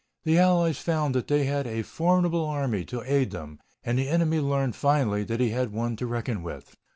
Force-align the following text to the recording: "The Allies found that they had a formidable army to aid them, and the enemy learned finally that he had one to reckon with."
"The 0.23 0.39
Allies 0.39 0.79
found 0.79 1.13
that 1.13 1.27
they 1.27 1.43
had 1.43 1.67
a 1.67 1.83
formidable 1.83 2.43
army 2.45 2.83
to 2.85 3.03
aid 3.03 3.29
them, 3.29 3.59
and 3.83 3.99
the 3.99 4.09
enemy 4.09 4.39
learned 4.39 4.75
finally 4.75 5.23
that 5.25 5.39
he 5.39 5.51
had 5.51 5.71
one 5.71 5.95
to 5.97 6.07
reckon 6.07 6.41
with." 6.41 6.75